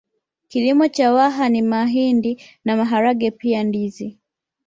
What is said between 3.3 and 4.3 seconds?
pia ndizi